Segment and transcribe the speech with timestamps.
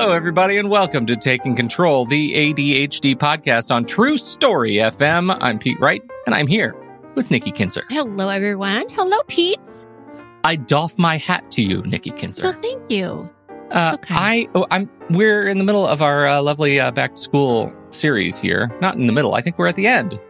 [0.00, 5.36] Hello, everybody, and welcome to Taking Control, the ADHD podcast on True Story FM.
[5.40, 6.76] I'm Pete Wright, and I'm here
[7.16, 7.82] with Nikki Kinzer.
[7.90, 8.88] Hello, everyone.
[8.90, 9.86] Hello, Pete.
[10.44, 12.44] I doff my hat to you, Nikki Kinzer.
[12.44, 13.28] Well, thank you.
[13.72, 14.14] Uh, okay.
[14.14, 14.88] I, oh, I'm.
[15.10, 18.70] We're in the middle of our uh, lovely uh, back to school series here.
[18.80, 19.34] Not in the middle.
[19.34, 20.20] I think we're at the end.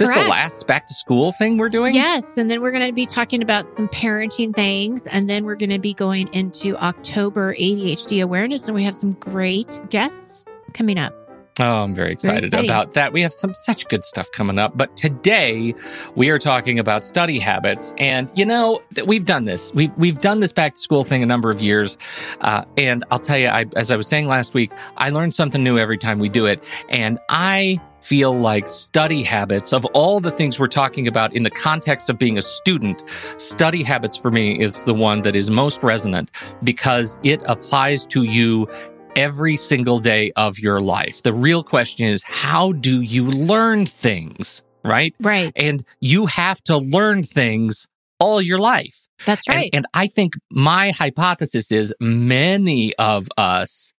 [0.00, 1.94] Is this the last back to school thing we're doing?
[1.94, 2.36] Yes.
[2.36, 5.06] And then we're going to be talking about some parenting things.
[5.06, 8.68] And then we're going to be going into October ADHD awareness.
[8.68, 10.44] And we have some great guests
[10.74, 11.14] coming up.
[11.58, 12.68] Oh, I'm very excited exciting.
[12.68, 13.14] about that.
[13.14, 14.76] We have some such good stuff coming up.
[14.76, 15.74] But today
[16.14, 17.94] we are talking about study habits.
[17.96, 19.72] And you know, we've done this.
[19.72, 21.96] We've, we've done this back to school thing a number of years.
[22.42, 25.64] Uh, and I'll tell you, I, as I was saying last week, I learn something
[25.64, 26.62] new every time we do it.
[26.90, 31.50] And I feel like study habits of all the things we're talking about in the
[31.50, 33.02] context of being a student,
[33.36, 36.30] study habits for me is the one that is most resonant
[36.62, 38.68] because it applies to you
[39.16, 41.22] every single day of your life.
[41.22, 44.62] The real question is, how do you learn things?
[44.84, 45.16] Right.
[45.20, 45.52] Right.
[45.56, 47.88] And you have to learn things
[48.20, 49.08] all your life.
[49.24, 49.70] That's And- right.
[49.72, 53.92] And, I think my hypothesis is many of us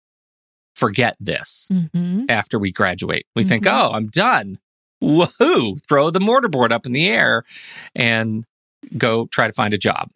[0.78, 3.26] forget this hmm after we graduate.
[3.36, 3.70] We think, Mhm.
[3.72, 4.58] oh, I'm done.
[5.02, 5.78] Woohoo!
[5.88, 7.44] Throw the mortarboard up in the air
[7.94, 8.44] and
[8.96, 10.10] go try to find a job.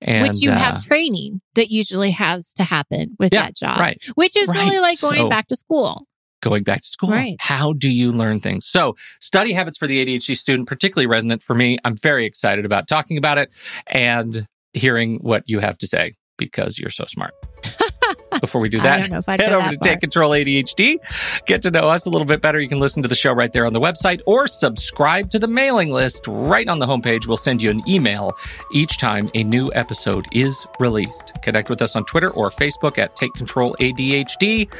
[0.00, 3.78] And Which you uh, have training that usually has to happen with Yeah, that job.
[3.78, 4.00] right.
[4.14, 6.06] Which is really like going So- back to school.
[6.42, 7.10] going back to school.
[7.10, 7.36] Right.
[7.38, 8.66] How do you learn things?
[8.66, 11.78] So, study habits for the ADHD student, particularly resonant for me.
[11.84, 13.54] I'm very excited about talking about it
[13.86, 17.32] and hearing what you have to say because you're so smart.
[18.40, 19.88] Before we do that, don't know if I'd head over that to far.
[19.88, 21.44] Take Control ADHD.
[21.46, 22.60] Get to know us a little bit better.
[22.60, 25.48] You can listen to the show right there on the website or subscribe to the
[25.48, 27.26] mailing list right on the homepage.
[27.26, 28.32] We'll send you an email
[28.72, 31.32] each time a new episode is released.
[31.42, 34.72] Connect with us on Twitter or Facebook at Take Control ADHD.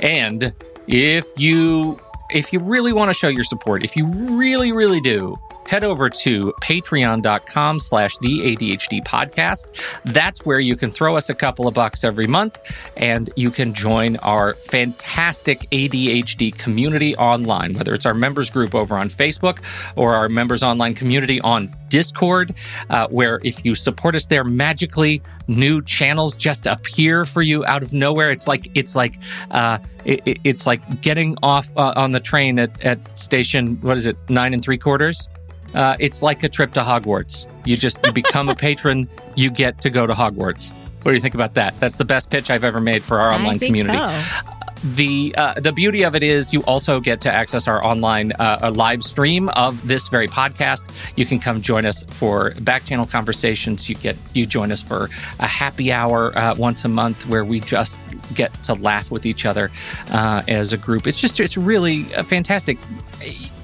[0.00, 0.54] And
[0.86, 5.38] if you if you really want to show your support, if you really, really do,
[5.68, 9.66] head over to patreon.com slash the ADHD podcast.
[10.04, 12.58] That's where you can throw us a couple of bucks every month
[12.96, 18.96] and you can join our fantastic ADHD community online, whether it's our members group over
[18.96, 19.62] on Facebook
[19.94, 22.54] or our members online community on Discord,
[22.90, 27.82] uh, where if you support us there, magically new channels just appear for you out
[27.82, 28.30] of nowhere.
[28.30, 29.18] It's like it's like
[29.50, 33.96] uh, it, it- it's like getting off uh, on the train at, at station what
[33.98, 35.28] is it nine and three quarters.
[35.74, 37.46] Uh, it's like a trip to Hogwarts.
[37.64, 40.72] You just you become a patron, you get to go to Hogwarts.
[41.02, 41.78] What do you think about that?
[41.80, 44.57] That's the best pitch I've ever made for our online community so.
[44.82, 48.72] The uh, the beauty of it is you also get to access our online uh,
[48.74, 50.90] live stream of this very podcast.
[51.16, 53.88] You can come join us for back channel conversations.
[53.88, 57.60] You get you join us for a happy hour uh, once a month where we
[57.60, 58.00] just
[58.34, 59.70] get to laugh with each other
[60.10, 61.06] uh, as a group.
[61.06, 62.78] It's just it's really uh, fantastic.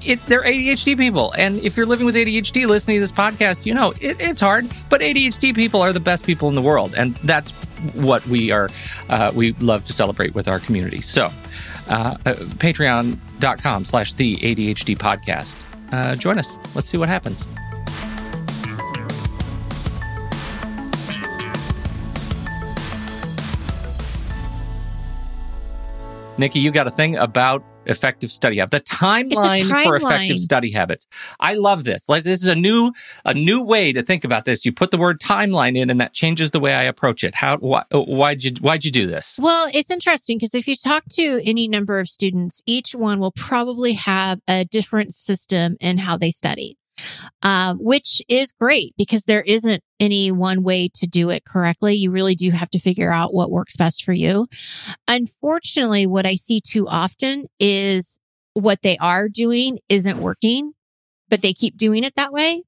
[0.03, 3.73] It, they're ADHD people, and if you're living with ADHD, listening to this podcast, you
[3.73, 4.69] know it, it's hard.
[4.89, 7.53] But ADHD people are the best people in the world, and that's
[7.93, 8.69] what we are.
[9.09, 11.01] Uh, we love to celebrate with our community.
[11.01, 11.25] So,
[11.89, 15.57] uh, uh, patreon.com slash the ADHD podcast.
[15.91, 16.57] Uh, join us.
[16.73, 17.47] Let's see what happens.
[26.37, 28.89] Nikki, you got a thing about effective study habits.
[28.89, 31.07] The timeline, for effective study habits.
[31.39, 32.09] I love this.
[32.09, 32.91] Like, This is a new
[33.23, 34.65] a new way to think about this.
[34.65, 37.35] You put the word timeline in, and that changes the way I approach it.
[37.35, 37.57] How?
[37.57, 39.37] Why, why'd you Why'd you do this?
[39.39, 43.31] Well, it's interesting because if you talk to any number of students, each one will
[43.31, 46.77] probably have a different system in how they study.
[47.41, 51.95] Um, which is great because there isn't any one way to do it correctly.
[51.95, 54.47] You really do have to figure out what works best for you.
[55.07, 58.19] Unfortunately, what I see too often is
[58.53, 60.73] what they are doing isn't working,
[61.29, 62.63] but they keep doing it that way.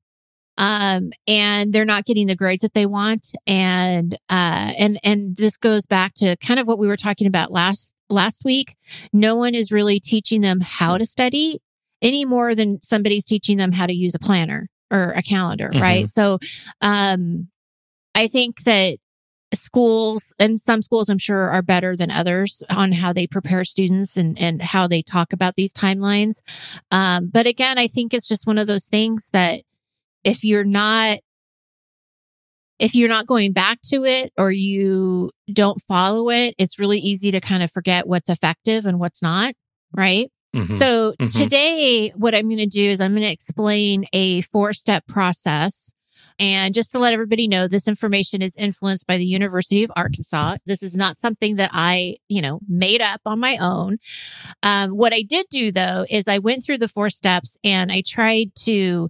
[0.59, 3.31] Um, and they're not getting the grades that they want.
[3.45, 7.51] And, uh, and, and this goes back to kind of what we were talking about
[7.51, 8.75] last, last week.
[9.13, 11.59] No one is really teaching them how to study
[12.01, 15.81] any more than somebody's teaching them how to use a planner or a calendar, mm-hmm.
[15.81, 16.09] right?
[16.09, 16.39] So,
[16.81, 17.49] um,
[18.15, 18.97] I think that
[19.53, 24.17] schools and some schools I'm sure are better than others on how they prepare students
[24.17, 26.41] and, and how they talk about these timelines.
[26.91, 29.61] Um, but again, I think it's just one of those things that
[30.23, 31.19] if you're not
[32.79, 37.31] if you're not going back to it or you don't follow it, it's really easy
[37.31, 39.55] to kind of forget what's effective and what's not,
[39.95, 40.29] right?
[40.55, 40.73] Mm-hmm.
[40.73, 41.25] So mm-hmm.
[41.39, 45.94] today, what I'm going to do is I'm going to explain a four step process.
[46.39, 50.57] And just to let everybody know, this information is influenced by the University of Arkansas.
[50.65, 53.97] This is not something that I, you know, made up on my own.
[54.61, 58.03] Um, what I did do though is I went through the four steps and I
[58.05, 59.09] tried to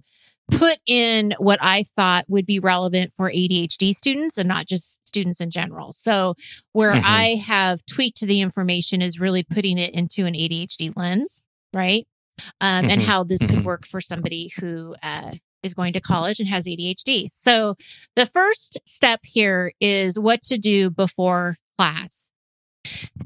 [0.50, 5.40] put in what I thought would be relevant for ADHD students and not just students
[5.40, 5.92] in general.
[5.92, 6.34] So
[6.72, 7.04] where mm-hmm.
[7.04, 11.42] I have tweaked the information is really putting it into an ADHD lens,
[11.72, 12.06] right?
[12.60, 12.90] Um, mm-hmm.
[12.90, 13.56] and how this mm-hmm.
[13.56, 15.32] could work for somebody who, uh,
[15.64, 17.28] is going to college and has ADHD.
[17.32, 17.74] So
[18.14, 22.30] the first step here is what to do before class.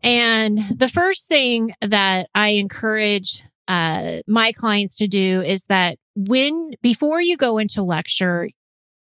[0.02, 6.72] And the first thing that I encourage uh, my clients to do is that when,
[6.82, 8.48] before you go into lecture,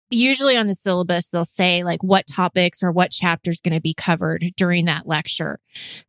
[0.10, 3.82] usually on the syllabus, they'll say like what topics or what chapter is going to
[3.82, 5.60] be covered during that lecture.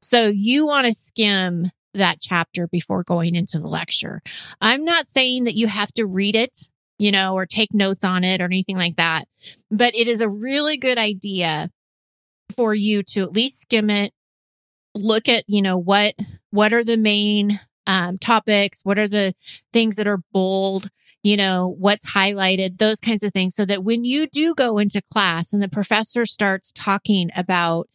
[0.01, 4.23] So you want to skim that chapter before going into the lecture.
[4.61, 6.69] I'm not saying that you have to read it,
[6.99, 9.27] you know, or take notes on it or anything like that,
[9.71, 11.71] but it is a really good idea
[12.57, 14.13] for you to at least skim it,
[14.95, 16.15] look at, you know, what,
[16.51, 18.85] what are the main um, topics?
[18.85, 19.35] What are the
[19.73, 20.89] things that are bold?
[21.23, 23.55] You know, what's highlighted, those kinds of things.
[23.55, 27.89] So that when you do go into class and the professor starts talking about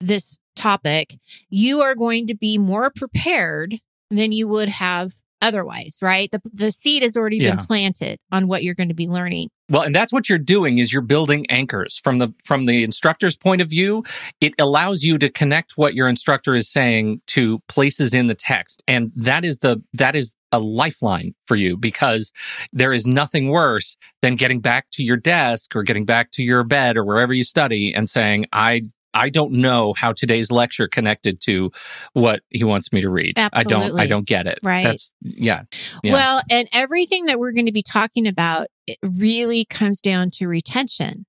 [0.00, 1.14] this topic,
[1.48, 3.76] you are going to be more prepared
[4.10, 6.30] than you would have otherwise, right?
[6.30, 7.50] The, the seed has already yeah.
[7.54, 9.50] been planted on what you're going to be learning.
[9.70, 13.36] Well, and that's what you're doing is you're building anchors from the from the instructor's
[13.36, 14.02] point of view.
[14.40, 18.82] It allows you to connect what your instructor is saying to places in the text.
[18.88, 22.32] And that is the that is a lifeline for you because
[22.72, 26.64] there is nothing worse than getting back to your desk or getting back to your
[26.64, 28.84] bed or wherever you study and saying, I
[29.14, 31.70] I don't know how today's lecture connected to
[32.12, 33.38] what he wants me to read.
[33.38, 33.74] Absolutely.
[33.74, 34.58] I don't I don't get it.
[34.62, 34.84] Right.
[34.84, 35.62] That's yeah,
[36.02, 36.12] yeah.
[36.12, 40.46] Well, and everything that we're going to be talking about it really comes down to
[40.46, 41.26] retention.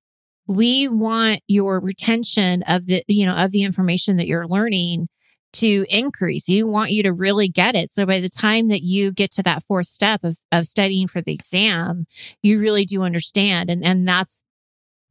[0.47, 5.07] We want your retention of the you know of the information that you're learning
[5.51, 6.47] to increase.
[6.47, 7.91] You want you to really get it.
[7.91, 11.21] So by the time that you get to that fourth step of, of studying for
[11.21, 12.05] the exam,
[12.43, 13.69] you really do understand.
[13.69, 14.43] And, and that's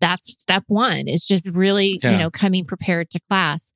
[0.00, 2.12] that's step one is just really, yeah.
[2.12, 3.72] you know, coming prepared to class.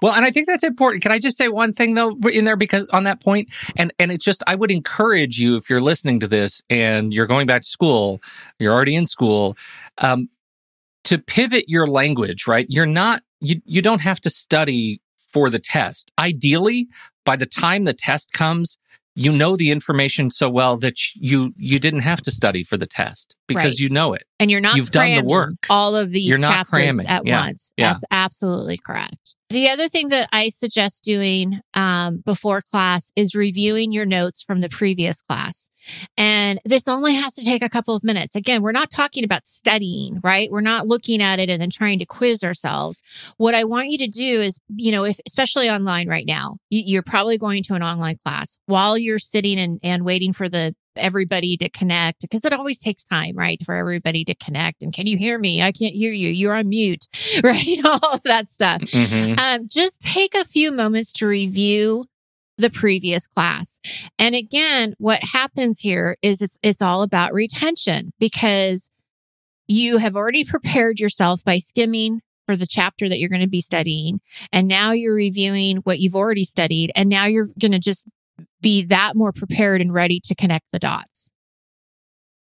[0.00, 1.02] Well, and I think that's important.
[1.02, 4.12] Can I just say one thing though in there because on that point, and and
[4.12, 7.62] it's just I would encourage you if you're listening to this and you're going back
[7.62, 8.20] to school,
[8.58, 9.56] you're already in school,
[9.98, 10.28] um,
[11.04, 12.46] to pivot your language.
[12.46, 15.00] Right, you're not you you don't have to study
[15.32, 16.12] for the test.
[16.18, 16.88] Ideally,
[17.24, 18.78] by the time the test comes,
[19.16, 22.86] you know the information so well that you you didn't have to study for the
[22.86, 23.80] test because right.
[23.80, 26.52] you know it and you're not you've done the work all of these you're not
[26.52, 27.06] chapters cramming.
[27.06, 27.40] at yeah.
[27.46, 27.94] once yeah.
[27.94, 33.92] that's absolutely correct the other thing that i suggest doing um, before class is reviewing
[33.92, 35.68] your notes from the previous class.
[36.16, 38.34] And this only has to take a couple of minutes.
[38.34, 40.50] Again we're not talking about studying right?
[40.50, 43.02] We're not looking at it and then trying to quiz ourselves.
[43.36, 47.02] What i want you to do is you know if especially online right now you're
[47.02, 48.58] probably going to an online class.
[48.66, 53.04] While you're sitting and, and waiting for the everybody to connect because it always takes
[53.04, 53.60] time, right?
[53.64, 54.82] For everybody to connect.
[54.82, 55.62] And can you hear me?
[55.62, 56.28] I can't hear you.
[56.28, 57.06] You're on mute,
[57.42, 57.78] right?
[57.84, 58.82] All of that stuff.
[58.82, 59.38] Mm-hmm.
[59.38, 62.06] Um, just take a few moments to review
[62.58, 63.80] the previous class.
[64.18, 68.90] And again, what happens here is it's, it's all about retention because
[69.68, 73.60] you have already prepared yourself by skimming for the chapter that you're going to be
[73.60, 74.20] studying.
[74.52, 76.92] And now you're reviewing what you've already studied.
[76.94, 78.06] And now you're going to just
[78.60, 81.32] be that more prepared and ready to connect the dots.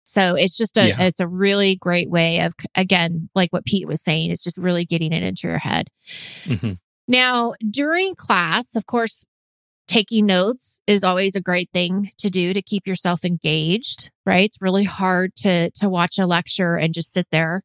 [0.04, 1.02] So it's just a, yeah.
[1.02, 4.84] it's a really great way of, again, like what Pete was saying, it's just really
[4.84, 5.88] getting it into your head.
[6.44, 6.72] Mm-hmm.
[7.08, 9.24] Now, during class, of course,
[9.86, 14.44] taking notes is always a great thing to do to keep yourself engaged, right?
[14.44, 17.62] It's really hard to to watch a lecture and just sit there.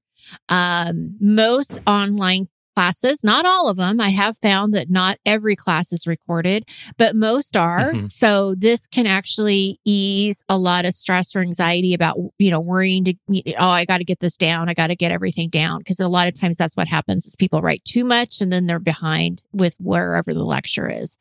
[0.50, 2.50] Um, most online
[2.80, 4.00] classes, not all of them.
[4.00, 6.64] I have found that not every class is recorded,
[6.98, 7.92] but most are.
[7.92, 8.10] Mhm.
[8.10, 13.04] So this can actually ease a lot of stress or anxiety about, you know, worrying
[13.04, 13.14] to,
[13.58, 14.70] oh, I got to get this down.
[14.70, 15.82] I got to get everything down.
[15.84, 18.66] Cause a lot of times that's what happens is people write too much and then
[18.66, 21.18] they're behind with wherever the lecture is.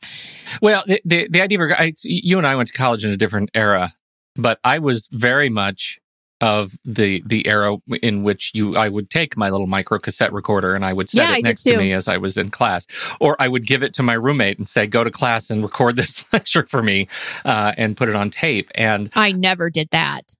[0.62, 3.16] Well, the, the, the idea of I, you and I went to college in a
[3.16, 3.94] different era,
[4.36, 5.98] but I was very much
[6.40, 10.74] of the the era in which you I would take my little micro cassette recorder
[10.74, 12.86] and I would set Yeah, it did next to me as I was in class,
[13.20, 15.96] or I would give it to my roommate and say, "Go to class and record
[15.96, 17.08] this lecture for me,"
[17.44, 18.70] uh, and put it on tape.
[18.76, 20.34] And I never did that.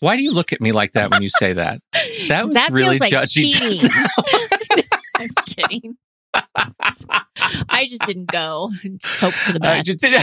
[0.00, 1.80] why do you look at me like that when you say that?
[2.28, 3.90] That was that really like judgy cheating.
[5.16, 5.96] I'm kidding.
[7.70, 8.70] I just didn't go.
[8.82, 9.86] Just hope for the I best.
[9.86, 10.22] just did.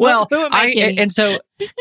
[0.00, 1.38] well, Who am I I, and so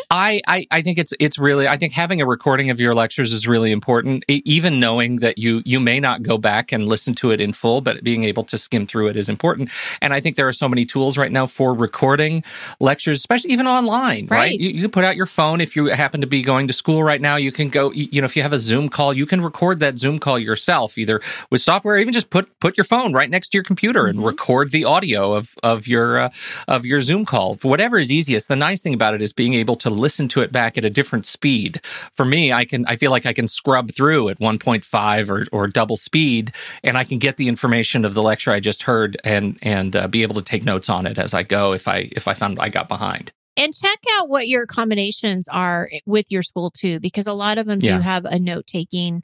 [0.10, 3.32] I, I I think it's it's really I think having a recording of your lectures
[3.32, 4.24] is really important.
[4.28, 7.54] E- even knowing that you you may not go back and listen to it in
[7.54, 9.70] full, but being able to skim through it is important.
[10.02, 12.44] And I think there are so many tools right now for recording
[12.80, 14.28] lectures, especially even online.
[14.28, 14.38] Right?
[14.42, 14.60] Right.
[14.60, 17.04] You, you can put out your phone if you happen to be going to school
[17.04, 17.36] right now.
[17.36, 17.92] You can go.
[17.92, 20.98] You know, if you have a Zoom call, you can record that Zoom call yourself,
[20.98, 24.08] either with software, or even just put put your phone right next to your computer
[24.08, 24.26] and Mhm.
[24.26, 26.30] record the audio of of your uh,
[26.68, 27.56] of your Zoom call.
[27.62, 28.48] Whatever is easiest.
[28.48, 30.90] The nice thing about it is being able to listen to it back at a
[30.90, 31.82] different speed.
[32.14, 35.68] For me, I can I feel like I can scrub through at 1.5 or or
[35.68, 39.58] double speed, and I can get the information of the lecture I just heard and
[39.62, 42.28] and uh, be able to take notes on it as I go if I if
[42.28, 43.32] I found I got behind.
[43.58, 47.66] and check out what your accommodations are with your school too, because a lot of
[47.66, 47.98] them Yeah.
[47.98, 49.24] do have a note taking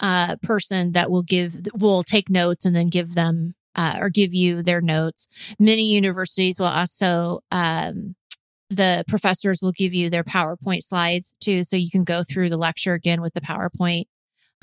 [0.00, 4.34] uh, person that will give will take notes and then give them uh, or give
[4.34, 5.28] you their notes.
[5.58, 8.16] Many universities will also um,
[8.74, 12.56] the professors will give you their PowerPoint slides too, so you can go through the
[12.56, 14.04] lecture again with the PowerPoint.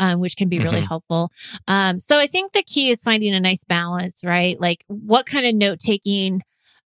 [0.01, 0.87] Um, which can be really Mhm.
[0.87, 1.29] helpful.
[1.67, 4.57] Um, so I think the key is finding a nice balance, right?
[4.57, 6.41] Like what kind of note taking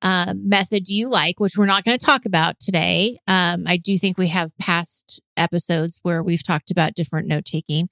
[0.02, 3.18] um, method do you like, which we're not going to talk about today.
[3.26, 7.88] Um, I do think we have past episodes where we've talked about different note taking.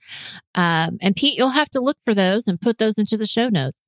[0.55, 3.49] Um, and Pete, you'll have to look for those and put those into the show
[3.49, 3.86] notes.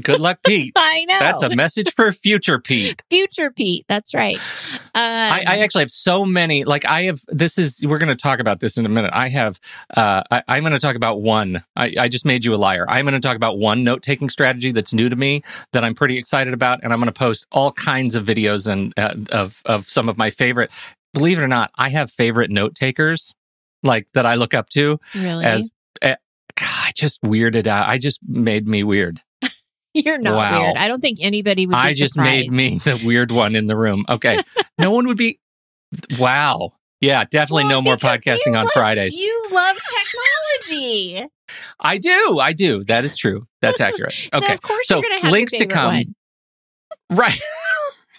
[0.00, 0.72] Good luck, Pete.
[0.76, 1.18] I know.
[1.18, 3.02] That's a message for future Pete.
[3.10, 3.84] future Pete.
[3.88, 4.36] That's right.
[4.74, 6.64] Um, I, I actually have so many.
[6.64, 7.20] Like I have.
[7.28, 7.80] This is.
[7.82, 9.10] We're going to talk about this in a minute.
[9.12, 9.60] I have.
[9.94, 11.64] Uh, I, I'm going to talk about one.
[11.76, 12.86] I, I just made you a liar.
[12.88, 15.42] I'm going to talk about one note taking strategy that's new to me
[15.72, 18.92] that I'm pretty excited about, and I'm going to post all kinds of videos and
[18.96, 20.70] uh, of of some of my favorite.
[21.14, 23.34] Believe it or not, I have favorite note takers
[23.82, 25.70] like that I look up to really, as.
[26.02, 26.14] Uh,
[26.58, 27.88] God, I just weirded out.
[27.88, 29.20] I just made me weird.
[30.04, 30.62] you're not Wow.
[30.64, 30.76] weird.
[30.78, 31.72] I don't think anybody would.
[31.72, 34.04] Be I just made me the weird one in the room.
[34.08, 34.38] Okay.
[34.78, 35.38] no one would be.
[36.18, 36.72] Wow.
[37.00, 39.20] Yeah, definitely Well, no more podcasting on love- Fridays.
[39.20, 41.24] You love technology,
[41.80, 42.38] I do.
[42.40, 42.82] I do.
[42.84, 43.46] That is true.
[43.62, 44.12] That's accurate.
[44.32, 44.52] so Okay.
[44.52, 45.94] of course So, you're going to have links to come.
[45.94, 46.14] one.
[47.10, 47.40] Right.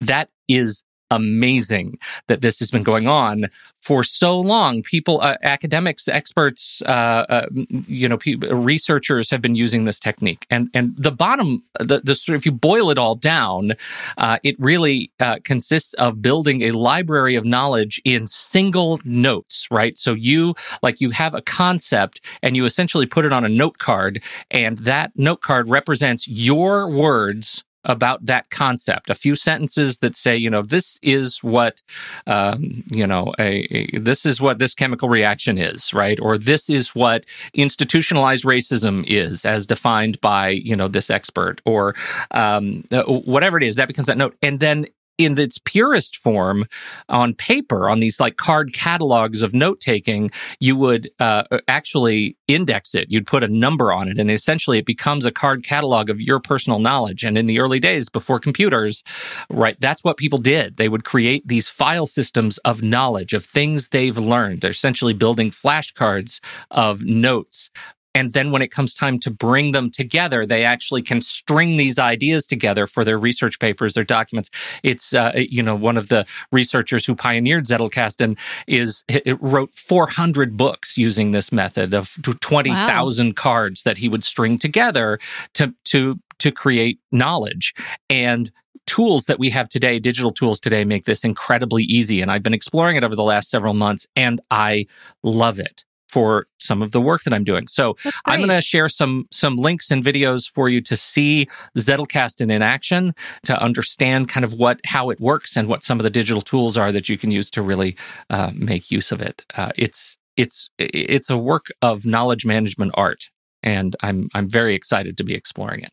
[0.01, 3.47] That is amazing that this has been going on
[3.81, 4.83] for so long.
[4.83, 7.47] People, uh, academics, experts, uh, uh,
[7.87, 10.47] you know, pe- researchers have been using this technique.
[10.51, 13.73] And and the bottom, the, the if you boil it all down,
[14.19, 19.97] uh, it really uh, consists of building a library of knowledge in single notes, right?
[19.97, 23.79] So you like you have a concept and you essentially put it on a note
[23.79, 29.11] card, and that note card represents your words about that concept.
[29.11, 31.83] A few sentences that say you know this is what
[32.27, 36.19] um, you know a, a- this is what this chemical reaction is right?
[36.21, 41.95] Or this is what institutionalized racism is as defined by you know this expert or
[42.33, 44.37] um, uh, whatever it is that becomes that note.
[44.43, 44.87] And then
[45.25, 46.67] in its purest form
[47.09, 52.95] on paper on these like card catalogs of note taking you would uh, actually index
[52.95, 53.11] it.
[53.11, 56.41] You'd put a number on it and essentially it becomes a card catalog of your
[56.41, 57.25] personal knowledge.
[57.25, 59.03] And in the early days before computers
[59.49, 60.77] right that's what people did.
[60.77, 64.61] They would create these file systems of knowledge of things they've learned.
[64.61, 67.71] They're essentially building flashcards of notes
[68.15, 71.99] and then when it comes time to bring them together, they actually can string these
[71.99, 74.51] ideas together for their research papers, their documents.
[74.83, 78.37] It's, uh, you know, one of the researchers who pioneered Zettelkasten
[78.67, 79.05] is,
[79.41, 83.33] wrote 400 books using this method of 20,000 wow.
[83.35, 85.19] cards that he would string together
[85.55, 87.75] to, to, to create knowledge.
[88.09, 88.51] And
[88.87, 92.21] tools that we have today, digital tools today, make this incredibly easy.
[92.21, 94.87] And I've been exploring it over the last several months and I
[95.23, 97.69] love it for some of the work that I'm doing.
[97.69, 101.49] So I'm going to share some some links and videos for you to see
[101.79, 103.15] Zettelkasten in action,
[103.45, 106.77] to understand kind of what how it works and what some of the digital tools
[106.77, 107.97] are that you can use to really
[108.29, 109.45] uh, make use of it.
[109.55, 113.31] Uh, it's it's it's a work of knowledge management art,
[113.63, 115.91] and I'm I'm very excited to be exploring it.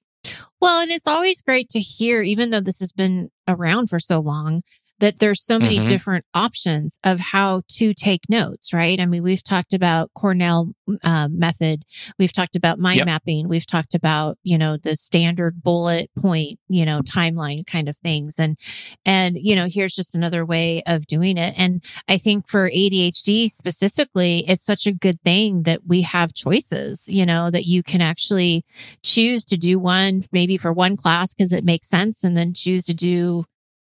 [0.60, 4.20] Well, and it's always great to hear, even though this has been around for so
[4.20, 4.64] long,
[5.00, 5.88] that there's so many mm-hmm.
[5.88, 9.00] different options of how to take notes, right?
[9.00, 10.72] I mean, we've talked about Cornell
[11.04, 11.84] uh, method.
[12.18, 13.06] We've talked about mind yep.
[13.06, 13.48] mapping.
[13.48, 18.40] We've talked about, you know, the standard bullet point, you know, timeline kind of things.
[18.40, 18.58] And,
[19.06, 21.54] and, you know, here's just another way of doing it.
[21.58, 27.08] And I think for ADHD specifically, it's such a good thing that we have choices,
[27.08, 28.66] you know, that you can actually
[29.04, 32.84] choose to do one maybe for one class because it makes sense and then choose
[32.86, 33.46] to do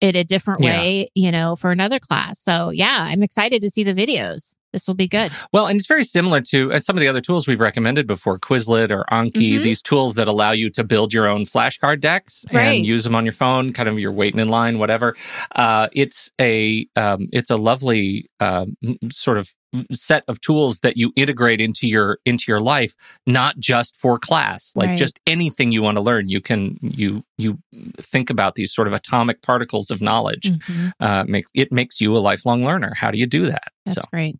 [0.03, 0.69] it a different yeah.
[0.69, 2.37] way, you know, for another class.
[2.39, 4.53] So yeah, I'm excited to see the videos.
[4.73, 5.31] This will be good.
[5.53, 8.39] Well, and it's very similar to uh, some of the other tools we've recommended before,
[8.39, 9.63] Quizlet or Anki, mm-hmm.
[9.63, 12.63] these tools that allow you to build your own flashcard decks right.
[12.63, 15.15] and use them on your phone, kind of you're waiting in line, whatever.
[15.55, 18.65] Uh, it's a um, it's a lovely uh,
[19.11, 19.53] sort of
[19.91, 24.71] set of tools that you integrate into your into your life not just for class
[24.75, 24.99] like right.
[24.99, 27.57] just anything you want to learn you can you you
[27.99, 30.89] think about these sort of atomic particles of knowledge mm-hmm.
[30.99, 34.01] uh, make, it makes you a lifelong learner how do you do that that's so.
[34.11, 34.37] great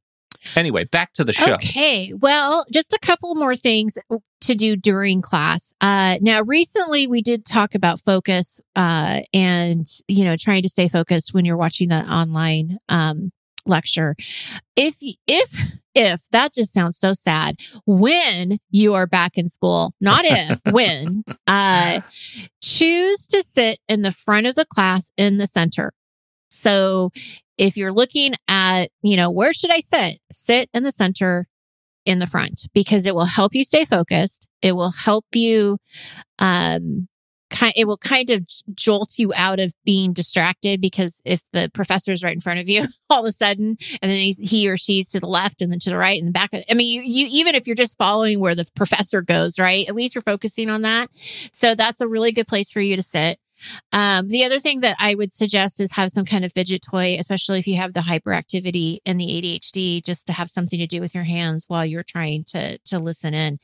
[0.55, 1.55] Anyway, back to the show.
[1.55, 2.13] Okay.
[2.13, 3.97] Well, just a couple more things
[4.41, 5.73] to do during class.
[5.81, 10.87] Uh, now, recently we did talk about focus, uh, and, you know, trying to stay
[10.87, 13.31] focused when you're watching that online, um,
[13.65, 14.15] lecture.
[14.75, 14.95] If,
[15.27, 20.59] if, if that just sounds so sad, when you are back in school, not if,
[20.71, 22.01] when, uh,
[22.61, 25.93] choose to sit in the front of the class in the center.
[26.49, 27.11] So
[27.57, 30.19] if you're looking at, you know, where should I sit?
[30.31, 31.47] Sit in the center
[32.05, 34.47] in the front because it will help you stay focused.
[34.61, 35.77] It will help you,
[36.39, 37.07] um,
[37.75, 42.23] it will kind of jolt you out of being distracted because if the professor is
[42.23, 45.09] right in front of you all of a sudden and then he's, he or she's
[45.09, 47.27] to the left and then to the right and the back i mean you, you
[47.31, 50.81] even if you're just following where the professor goes right at least you're focusing on
[50.81, 51.09] that
[51.51, 53.37] so that's a really good place for you to sit
[53.91, 57.17] um, the other thing that I would suggest is have some kind of fidget toy,
[57.19, 61.01] especially if you have the hyperactivity and the ADHD, just to have something to do
[61.01, 63.59] with your hands while you're trying to to listen in.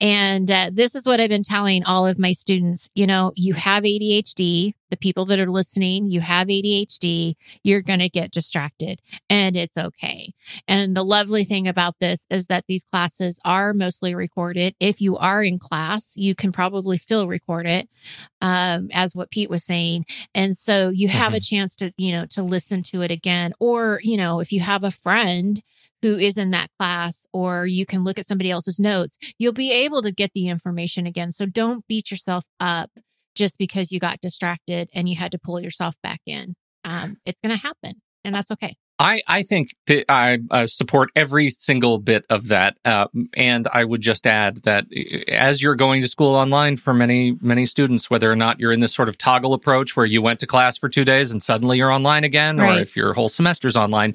[0.00, 2.88] And uh, this is what I've been telling all of my students.
[2.94, 8.00] You know, you have ADHD the people that are listening, you have ADHD, you're going
[8.00, 10.32] to get distracted and it's okay.
[10.68, 14.74] And the lovely thing about this is that these classes are mostly recorded.
[14.80, 17.88] If you are in class, you can probably still record it,
[18.40, 20.04] um, as what Pete was saying.
[20.34, 21.34] And so you have mm-hmm.
[21.36, 23.52] a chance to, you know, to listen to it again.
[23.60, 25.60] Or, you know, if you have a friend
[26.02, 29.72] who is in that class, or you can look at somebody else's notes, you'll be
[29.72, 31.32] able to get the information again.
[31.32, 32.90] So don't beat yourself up
[33.34, 36.54] just because you got distracted and you had to pull yourself back in.
[36.84, 38.74] Um, it's going to happen, and that's okay.
[39.00, 42.78] I, I think that I uh, support every single bit of that.
[42.84, 46.92] Uh, and I would just add that uh, as you're going to school online for
[46.92, 50.20] many, many students, whether or not you're in this sort of toggle approach where you
[50.20, 52.78] went to class for two days and suddenly you're online again, right.
[52.78, 54.14] or if your whole semester's online,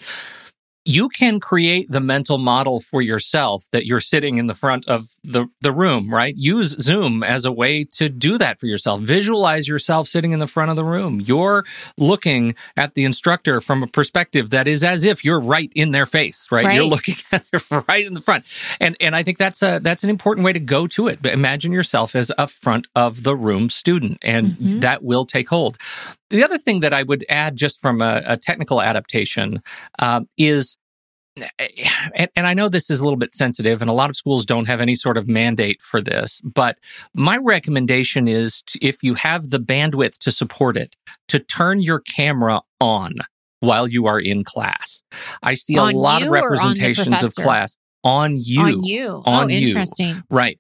[0.86, 5.08] you can create the mental model for yourself that you're sitting in the front of
[5.24, 6.36] the, the room, right?
[6.38, 9.02] Use Zoom as a way to do that for yourself.
[9.02, 11.20] Visualize yourself sitting in the front of the room.
[11.20, 11.66] You're
[11.98, 16.06] looking at the instructor from a perspective that is as if you're right in their
[16.06, 16.66] face, right?
[16.66, 16.76] right.
[16.76, 17.46] You're looking at
[17.88, 18.46] right in the front.
[18.80, 21.20] And and I think that's a that's an important way to go to it.
[21.22, 24.80] But imagine yourself as a front of the room student and mm-hmm.
[24.82, 25.78] that will take hold.
[26.30, 29.62] The other thing that I would add, just from a, a technical adaptation,
[30.00, 30.78] uh, is
[32.16, 34.46] and, and, I know this is a little bit sensitive, and a lot of schools
[34.46, 36.78] don't have any sort of mandate for this, but
[37.14, 40.96] my recommendation is to, if you have the bandwidth to support it,
[41.28, 43.16] to turn your camera on
[43.60, 45.02] while you are in class.
[45.44, 48.62] I see on a lot of representations of class on you.
[48.62, 49.24] On you.
[49.26, 49.68] On oh, you.
[49.68, 50.24] interesting.
[50.30, 50.60] Right.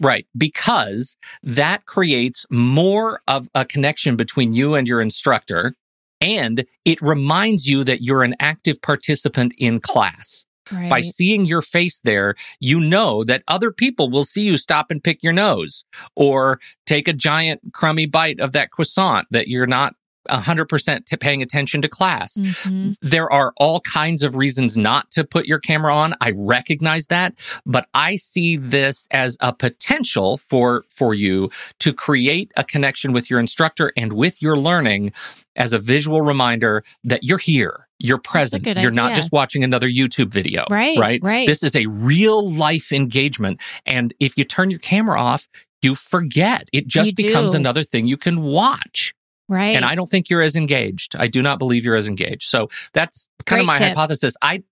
[0.00, 0.26] Right.
[0.36, 5.74] Because that creates more of a connection between you and your instructor
[6.20, 10.46] and it reminds you that you're an active participant in class.
[10.72, 10.88] Right.
[10.88, 15.04] By seeing your face there, you know that other people will see you stop and
[15.04, 15.84] pick your nose
[16.16, 19.94] or take a giant crummy bite of that croissant that you're not
[20.28, 22.36] 100% to paying attention to class.
[22.38, 22.92] Mm-hmm.
[23.02, 26.14] There are all kinds of reasons not to put your camera on.
[26.20, 27.34] I recognize that,
[27.66, 33.30] but I see this as a potential for for you to create a connection with
[33.30, 35.12] your instructor and with your learning
[35.56, 37.88] as a visual reminder that you're here.
[37.98, 38.66] You're present.
[38.66, 38.90] You're idea.
[38.90, 40.64] not just watching another YouTube video.
[40.68, 40.98] Right.
[40.98, 41.20] Right.
[41.22, 41.46] Right.
[41.46, 43.60] This is a real life engagement.
[43.86, 45.48] And if you turn your camera off,
[45.80, 46.68] you forget.
[46.72, 47.58] It just you becomes do.
[47.58, 49.14] another thing you can watch.
[49.48, 49.76] Right.
[49.76, 51.14] And I don't think you're as engaged.
[51.16, 52.44] I do not believe you're as engaged.
[52.44, 53.88] So that's kind Great of my tip.
[53.88, 54.36] hypothesis.
[54.40, 54.62] I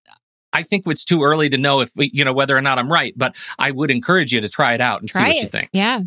[0.55, 2.91] I think it's too early to know if we, you know whether or not I'm
[2.93, 5.43] right, but I would encourage you to try it out and Try see what it.
[5.43, 5.71] you think.
[5.73, 6.01] Yeah.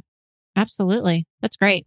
[0.56, 1.26] Absolutely.
[1.42, 1.86] That's great.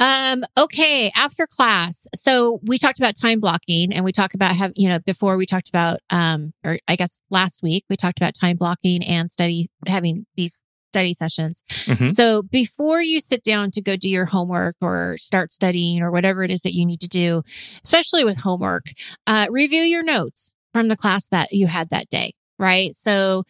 [0.00, 2.06] Um, okay, after class.
[2.14, 5.44] So we talked about time blocking and we talked about have, you know, before we
[5.46, 9.66] talked about um or I guess last week we talked about time blocking and study
[9.86, 10.62] having these
[10.94, 11.62] study sessions.
[11.86, 12.08] Mhm.
[12.08, 16.44] So before you sit down to go do your homework or start studying or whatever
[16.44, 17.42] it is that you need to do,
[17.84, 18.92] especially with homework,
[19.26, 22.94] uh, review your notes from the class that you had that day, right?
[22.94, 23.42] So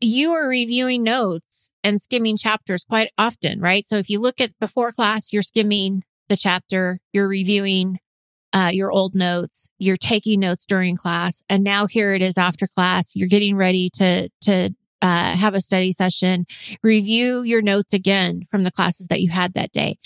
[0.00, 3.84] you are reviewing notes and skimming chapters quite often, right?
[3.86, 7.98] So if you look at before class, you're skimming the chapter, you're reviewing
[8.52, 12.66] uh, your old notes, you're taking notes during class, and now here it is after
[12.66, 13.14] class.
[13.14, 14.70] You're getting ready to to
[15.02, 16.46] uh, have a study session.
[16.82, 19.98] Review your notes again from the classes that you had that day.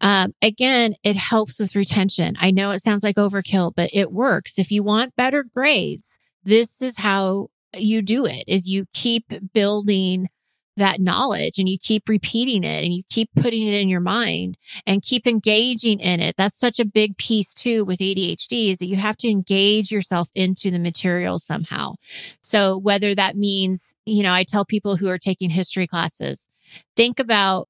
[0.00, 2.36] Um, again, it helps with retention.
[2.40, 4.58] I know it sounds like overkill, but it works.
[4.58, 10.28] If you want better grades, this is how you do it is you keep building
[10.76, 14.56] that knowledge and you keep repeating it and you keep putting it in your mind
[14.86, 16.36] and keep engaging in it.
[16.36, 20.28] That's such a big piece too with ADHD is that you have to engage yourself
[20.34, 21.94] into the material somehow.
[22.42, 26.48] So whether that means, you know, I tell people who are taking history classes,
[26.94, 27.68] think about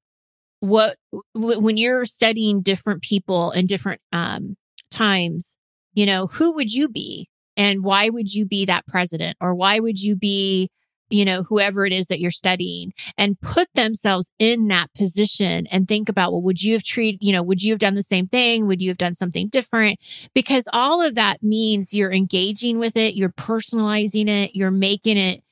[0.60, 0.96] what
[1.34, 4.56] when you're studying different people and different um,
[4.90, 5.58] times,
[5.94, 7.28] you know, who would you be?
[7.56, 9.36] And why would you be that president?
[9.40, 10.68] Or why would you be,
[11.10, 15.86] you know, whoever it is that you're studying and put themselves in that position and
[15.86, 18.26] think about, well, would you have treated, you know, would you have done the same
[18.26, 18.66] thing?
[18.66, 19.98] Would you have done something different?
[20.34, 25.42] Because all of that means you're engaging with it, you're personalizing it, you're making it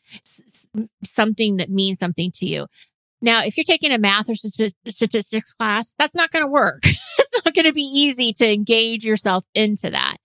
[1.04, 2.66] something that means something to you.
[3.22, 6.82] Now, if you're taking a math or statistics class, that's not going to work.
[6.84, 10.16] it's not going to be easy to engage yourself into that.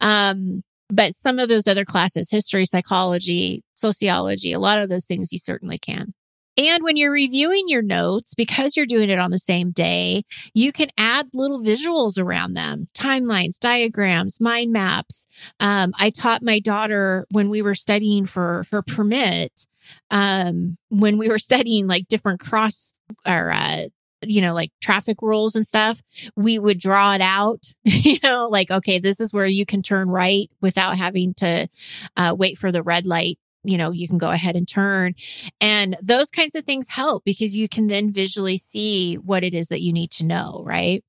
[0.00, 5.32] Um, but some of those other classes, history, psychology, sociology, a lot of those things
[5.32, 6.14] you certainly can.
[6.56, 10.22] And when you're reviewing your notes, because you're doing it on the same day,
[10.54, 15.26] you can add little visuals around them, timelines, diagrams, mind maps.
[15.58, 19.66] Um, I taught my daughter when we were studying for her permit,
[20.10, 22.94] um, when we were studying like different cross
[23.26, 23.86] or, uh,
[24.28, 26.02] you know, like traffic rules and stuff,
[26.36, 30.08] we would draw it out, you know, like, okay, this is where you can turn
[30.08, 31.68] right without having to
[32.16, 33.38] uh, wait for the red light.
[33.66, 35.14] You know, you can go ahead and turn.
[35.60, 39.68] And those kinds of things help because you can then visually see what it is
[39.68, 41.02] that you need to know, right?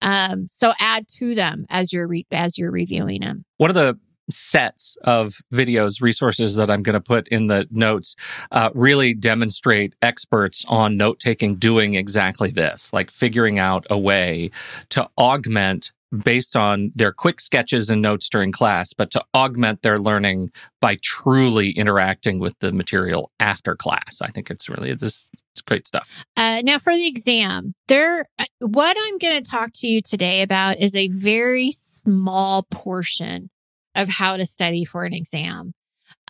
[0.00, 3.44] Um, so add to them as you're re- as you're reviewing them.
[3.56, 3.98] One of the
[4.30, 8.16] sets of videos resources that i'm going to put in the notes
[8.52, 14.50] uh, really demonstrate experts on note taking doing exactly this like figuring out a way
[14.88, 15.92] to augment
[16.24, 20.96] based on their quick sketches and notes during class but to augment their learning by
[21.02, 24.20] truly interacting with the material after class.
[24.22, 25.34] I think it's really just,
[25.66, 26.24] great stuff.
[26.36, 30.42] Uh, now for the exam, there, uh, what I'm going to talk to you today
[30.42, 33.50] about is a very small portion
[33.98, 35.74] of how to study for an exam.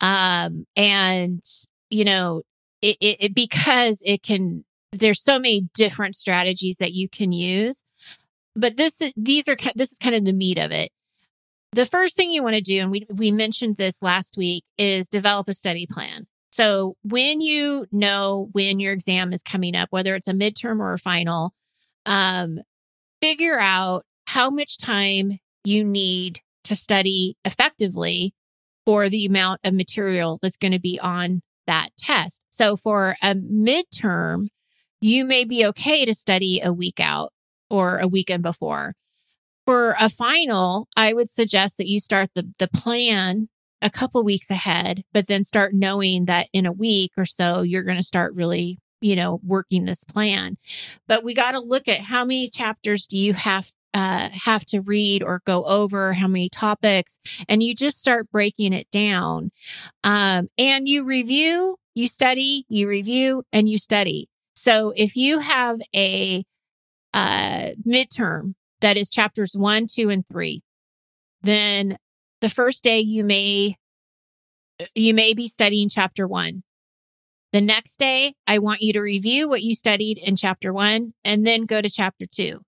[0.02, 1.40] Um, and
[1.90, 2.42] you know,
[2.82, 7.84] it, it, it because it can, there's so many different strategies that you can use,
[8.54, 10.90] but this, is- these are, this is kind of the meat of it.
[11.72, 15.08] The first thing you want to do, and we, we mentioned this last week, is
[15.08, 16.26] develop a study plan.
[16.50, 20.94] So when you know when your exam is coming up, whether it's a midterm or
[20.94, 21.52] a final,
[22.06, 22.60] um,
[23.20, 28.32] figure out how much time you need to study effectively
[28.86, 32.40] for the amount of material that's going to be on that test.
[32.50, 34.48] So for a midterm,
[35.00, 37.30] you may be okay to study a week out
[37.68, 38.94] or a weekend before.
[39.66, 43.48] For a final, I would suggest that you start the, the plan
[43.82, 47.84] a couple weeks ahead, but then start knowing that in a week or so, you're
[47.84, 50.56] going to start really, you know, working this plan.
[51.06, 54.80] But we got to look at how many chapters do you have uh, have to
[54.80, 59.50] read or go over how many topics and you just start breaking it down
[60.04, 65.80] um, and you review you study you review and you study so if you have
[65.94, 66.44] a
[67.14, 70.62] uh, midterm that is chapters one, two, and three,
[71.42, 71.96] then
[72.40, 73.76] the first day you may
[74.94, 76.62] you may be studying chapter one.
[77.52, 81.46] The next day, I want you to review what you studied in chapter one and
[81.46, 82.60] then go to chapter two.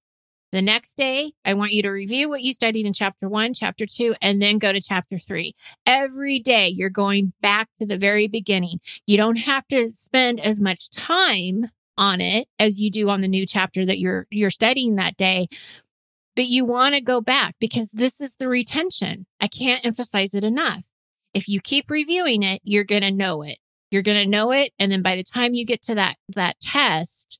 [0.52, 3.86] The next day, I want you to review what you studied in chapter one, chapter
[3.86, 5.54] two, and then go to chapter three.
[5.86, 8.80] Every day, you're going back to the very beginning.
[9.06, 11.66] You don't have to spend as much time
[12.00, 15.46] on it as you do on the new chapter that you're you're studying that day
[16.34, 20.42] but you want to go back because this is the retention i can't emphasize it
[20.42, 20.82] enough
[21.34, 23.58] if you keep reviewing it you're going to know it
[23.90, 26.58] you're going to know it and then by the time you get to that that
[26.58, 27.38] test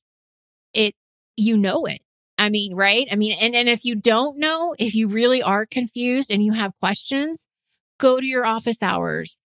[0.73, 0.93] it
[1.35, 2.01] you know it
[2.41, 5.65] i mean right i mean and and if you don't know if you really are
[5.65, 7.47] confused and you have questions
[7.97, 9.39] go to your office hours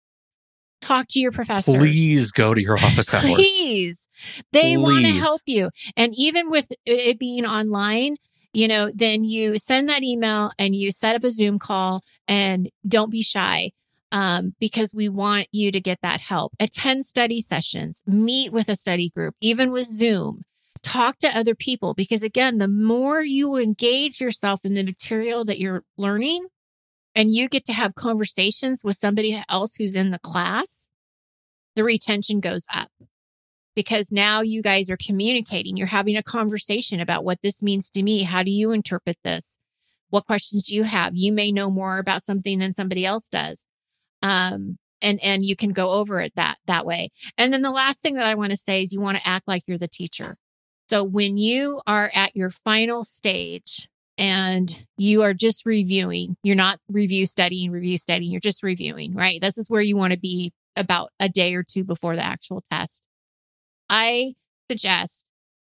[0.82, 1.72] talk to your professor.
[1.78, 3.24] Please go to your office hours.
[3.24, 4.08] Please.
[4.52, 5.70] They want to help you.
[5.96, 8.16] And even with it being online,
[8.52, 12.68] you know, then you send that email and you set up a Zoom call and
[12.86, 13.70] don't be shy.
[14.10, 16.52] Um, because we want you to get that help.
[16.60, 20.42] Attend study sessions, meet with a study group, even with Zoom.
[20.82, 25.58] Talk to other people because again, the more you engage yourself in the material that
[25.58, 26.46] you're learning,
[27.14, 30.88] and you get to have conversations with somebody else who's in the class,
[31.76, 32.90] the retention goes up
[33.74, 35.76] because now you guys are communicating.
[35.76, 38.22] You're having a conversation about what this means to me.
[38.22, 39.58] How do you interpret this?
[40.10, 41.12] What questions do you have?
[41.14, 43.66] You may know more about something than somebody else does.
[44.22, 47.10] Um, and, and you can go over it that, that way.
[47.38, 49.48] And then the last thing that I want to say is you want to act
[49.48, 50.36] like you're the teacher.
[50.92, 56.36] So when you are at your final stage and you are just reviewing.
[56.42, 58.30] You're not review studying, review studying.
[58.30, 59.40] You're just reviewing, right?
[59.40, 62.62] This is where you want to be about a day or two before the actual
[62.70, 63.02] test.
[63.88, 64.34] I
[64.70, 65.24] suggest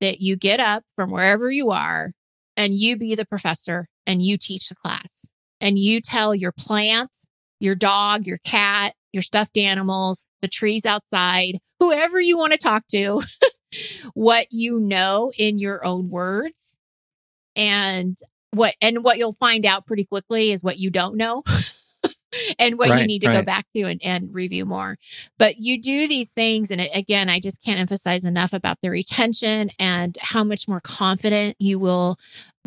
[0.02, 2.14] that you get up from wherever you are
[2.58, 5.28] and you be the professor and you teach the class
[5.62, 7.28] and you tell your plants,
[7.60, 12.88] your dog, your cat, your stuffed animals, the trees outside, whoever you want to talk
[12.88, 13.22] to,
[14.14, 16.78] what you know in your own words.
[17.56, 18.18] And
[18.52, 21.44] what and what you'll find out pretty quickly is what you don't know
[22.60, 23.40] and what right, you need to right.
[23.40, 24.98] go back to and, and review more.
[25.38, 28.90] But you do these things and it, again i just can't emphasize enough about the
[28.90, 32.18] retention and how much more confident you will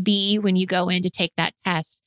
[0.03, 2.03] be when you go in to take that test.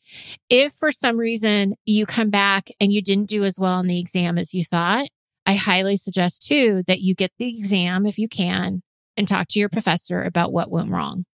[0.50, 4.00] If for some reason you come back and you didn't do as well on the
[4.00, 5.08] exam as you thought
[5.46, 8.82] i highly suggest too that you get the exam if you can
[9.20, 11.26] and talk to your professor about what went wrong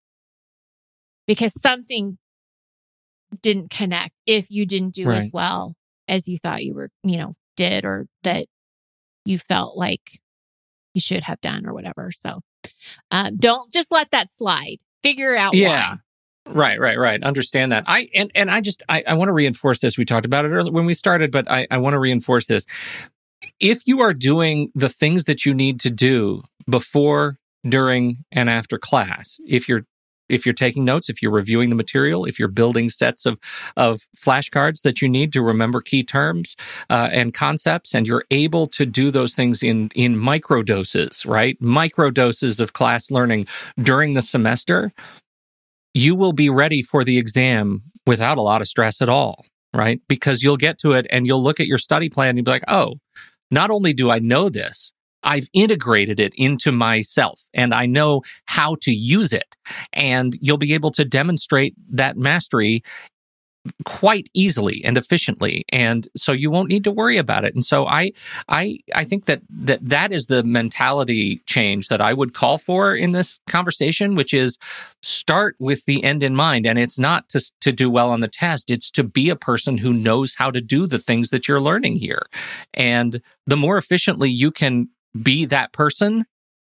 [1.28, 2.18] because something
[3.42, 5.18] didn't connect if you didn't do right.
[5.18, 5.76] as well
[6.08, 8.48] as you thought you were, you know, did or that
[9.24, 10.02] you felt like
[10.96, 12.12] you should have done or whatever.
[12.12, 12.40] So
[13.12, 14.78] um, don't just let that slide.
[15.04, 15.92] Figure out yeah.
[15.92, 15.98] Why.
[16.48, 17.24] Right, right, right.
[17.24, 17.84] Understand that.
[17.88, 19.96] I and and I just I, I want to reinforce this.
[19.98, 22.66] We talked about it earlier when we started, but I, I want to reinforce this.
[23.60, 28.78] If you are doing the things that you need to do before, during, and after
[28.78, 29.86] class, if you're
[30.30, 33.38] if you're taking notes, if you're reviewing the material, if you're building sets of,
[33.78, 36.56] of flashcards that you need to remember key terms
[36.90, 41.62] uh, and concepts, and you're able to do those things in, in micro doses, right?
[41.62, 43.46] Micro doses of class learning
[43.78, 44.92] during the semester,
[45.94, 50.02] you will be ready for the exam without a lot of stress at all, right?
[50.08, 52.64] Because you'll get to it and you'll look at your study plan and be like,
[52.68, 52.96] oh,
[53.52, 54.92] not only do I know this,
[55.26, 59.56] I've integrated it into myself and I know how to use it.
[59.94, 62.84] And you'll be able to demonstrate that mastery
[63.84, 67.56] quite easily and efficiently and so you won't need to worry about it.
[67.56, 68.12] And so i
[68.48, 72.96] i i think that that that is the mentality change that i would call for
[72.96, 74.60] in this conversation which is
[75.02, 76.66] start with the end in mind.
[76.66, 78.72] And it's not to to do well on the test.
[78.72, 81.98] It's to be a person who knows how to do the things that you're learning
[81.98, 82.24] here.
[82.74, 84.90] And the more efficiently you can
[85.22, 86.26] be that person,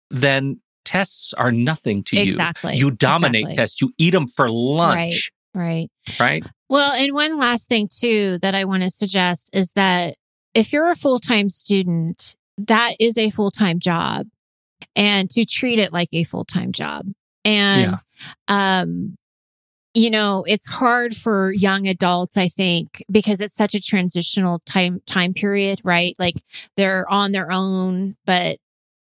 [0.09, 2.23] then tests are nothing to you.
[2.23, 2.75] exactly.
[2.75, 2.91] you.
[2.91, 3.55] Dominate exactly.
[3.55, 3.81] tests.
[3.81, 5.31] You eat them for lunch.
[5.53, 5.89] Right.
[6.19, 6.43] Right.
[6.69, 10.15] Well, and one last thing too that I want to suggest is that
[10.53, 14.27] if you're a full time student, that is a full time job
[14.95, 17.05] and to treat it like a full time job.
[17.45, 17.97] And,
[18.47, 19.15] um,
[19.93, 25.01] you know, it's hard for young adults, I think, because it's such a transitional time,
[25.05, 26.15] time period, right?
[26.17, 26.35] Like
[26.77, 28.57] they're on their own, but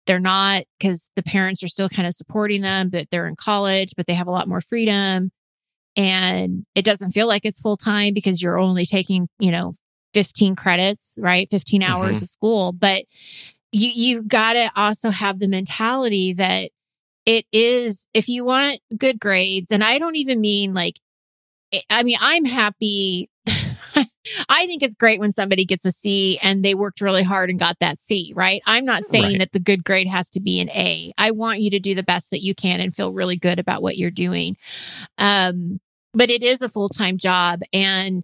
[0.06, 3.94] they're not because the parents are still kind of supporting them, but they're in college,
[3.98, 5.32] but they have a lot more freedom.
[5.96, 9.74] And it doesn't feel like it's full time because you're only taking, you know,
[10.14, 11.50] 15 credits, right?
[11.50, 12.24] 15 hours Mhm.
[12.24, 12.72] of school.
[12.72, 13.06] But
[13.72, 16.72] you, you gotta also have the mentality that
[17.28, 21.00] it is, if you want good grades, and I don't even mean like,
[21.74, 23.30] eh, I mean, I'm happy.
[24.50, 27.60] I think it's great when somebody gets a C and they worked really hard and
[27.60, 28.62] got that C, right?
[28.66, 29.40] I'm not saying Right.
[29.40, 31.12] that the good grade has to be an A.
[31.18, 33.82] I want you to do the best that you can and feel really good about
[33.82, 34.56] what you're doing.
[35.18, 35.80] Um,
[36.14, 37.62] but it is a full time job.
[37.74, 38.24] And,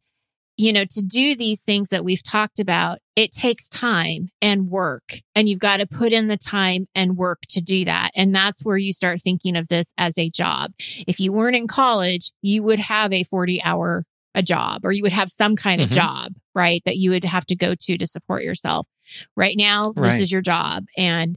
[0.56, 5.20] you know, to do these things that we've talked about, it takes time and work.
[5.36, 8.12] And you've got to put in the time and work to do that.
[8.16, 10.72] And that's where you start thinking of this as a job.
[11.08, 14.04] If you weren't in college, you would have a 40 hour
[14.36, 15.94] a job or you would have some kind of Mhm.
[15.96, 16.82] job, right?
[16.86, 18.88] That you would have to go to to support yourself.
[19.36, 20.86] Right now, this is your job.
[20.98, 21.36] And,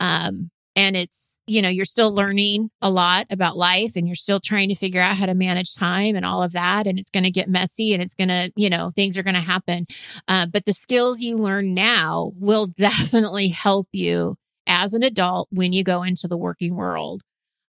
[0.00, 4.40] um, and it's, you know, you're still learning a lot about life and you're still
[4.40, 6.86] trying to figure out how to manage time and all of that.
[6.86, 9.34] And it's going to get messy and it's going to, you know, things are going
[9.34, 9.86] to happen.
[10.28, 15.72] Uh, but the skills you learn now will definitely help you as an adult when
[15.72, 17.22] you go into the working world.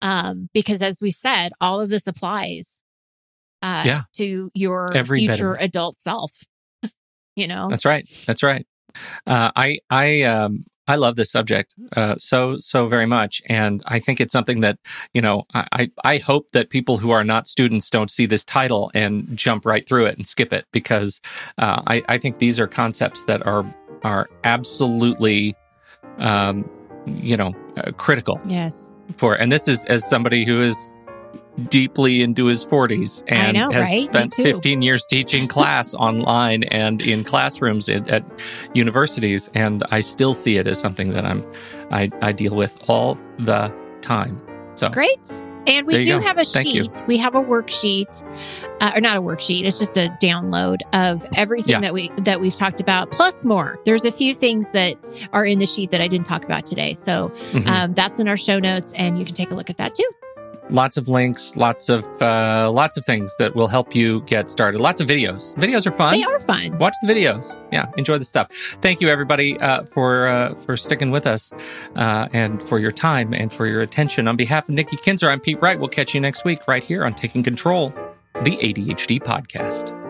[0.02, 2.80] Um, because as we said, all of this applies
[3.62, 4.02] uh, Yeah.
[4.18, 5.64] to your Every future it.
[5.64, 6.32] adult self.
[7.36, 8.08] you know, That's right.
[8.28, 8.66] That's right.
[9.28, 14.00] Uh, I I um I love this subject uh, so so very much, and I
[14.00, 14.78] think it's something that
[15.14, 18.92] you know I I hope that people who are not students don't see this title
[18.94, 21.22] and jump right through it and skip it because
[21.58, 23.66] uh, I I think these are concepts that are
[24.04, 25.56] are absolutely
[26.20, 26.70] um
[27.08, 30.92] you know uh, critical yes, for and this is as somebody who is
[31.70, 34.04] deeply into his 40s and know, has right?
[34.06, 38.26] Spent 15 years teaching class online and in classrooms at, at
[38.74, 41.50] universities and I still see it as something that I'm
[41.92, 44.42] I, I deal with all the time.
[44.76, 45.44] So great.
[45.68, 46.22] And we do go.
[46.22, 46.84] have a Thank you.
[46.84, 47.04] sheet.
[47.08, 48.24] We have a worksheet,
[48.82, 49.64] uh, or not a worksheet.
[49.64, 51.80] It's just a download of everything Yeah.
[51.82, 53.80] that we that we've talked about, plus more.
[53.84, 54.96] There's a few things that
[55.34, 57.68] are in the sheet that I didn't talk about today, so mhm.
[57.68, 60.10] um, that's in our show notes, and you can take a look at that too.
[60.70, 64.82] Lots of links, lots of uh, lots of things that will help you get started.
[64.82, 65.56] Lots of videos.
[65.56, 66.14] Videos are fun.
[66.14, 66.78] They are fun.
[66.80, 68.48] watch the videos yeah enjoy the stuff
[68.82, 71.52] thank you everybody uh, for uh, for sticking with us
[71.96, 75.40] uh, and for your time and for your attention on behalf of nikki kinzer i'm
[75.40, 77.90] pete wright we'll catch you next week right here on taking control
[78.44, 80.05] the adhd podcast